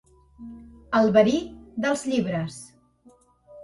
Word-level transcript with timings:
El 1.01 1.13
verí 1.19 1.35
dels 1.87 2.09
llibres. 2.11 2.61